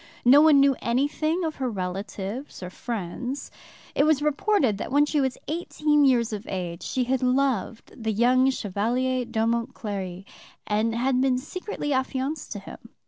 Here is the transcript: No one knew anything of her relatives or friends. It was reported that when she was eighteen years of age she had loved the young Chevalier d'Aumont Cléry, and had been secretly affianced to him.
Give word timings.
No 0.25 0.41
one 0.41 0.59
knew 0.59 0.75
anything 0.81 1.43
of 1.43 1.57
her 1.57 1.69
relatives 1.69 2.63
or 2.63 2.71
friends. 2.71 3.51
It 3.93 4.03
was 4.03 4.23
reported 4.23 4.79
that 4.79 4.91
when 4.91 5.05
she 5.05 5.21
was 5.21 5.37
eighteen 5.47 6.05
years 6.05 6.33
of 6.33 6.47
age 6.49 6.81
she 6.81 7.03
had 7.03 7.21
loved 7.21 7.93
the 7.95 8.11
young 8.11 8.49
Chevalier 8.49 9.25
d'Aumont 9.25 9.75
Cléry, 9.75 10.25
and 10.65 10.95
had 10.95 11.21
been 11.21 11.37
secretly 11.37 11.93
affianced 11.93 12.51
to 12.53 12.57
him. 12.57 12.79